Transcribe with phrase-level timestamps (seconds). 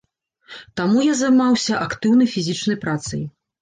[0.81, 3.21] Таму я займаўся актыўнай фізічнай працай.